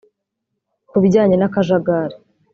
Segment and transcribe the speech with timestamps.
[0.89, 2.15] Ku bijyanye n’akajagari